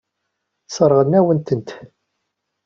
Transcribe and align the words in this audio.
Sseṛɣen-awen-tent. 0.67 1.69